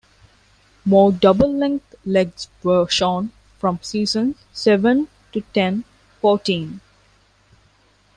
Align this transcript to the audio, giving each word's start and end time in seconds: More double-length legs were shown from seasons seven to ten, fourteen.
More 0.83 1.11
double-length 1.11 1.93
legs 2.05 2.47
were 2.63 2.89
shown 2.89 3.33
from 3.59 3.77
seasons 3.83 4.35
seven 4.51 5.09
to 5.31 5.41
ten, 5.53 5.83
fourteen. 6.21 6.81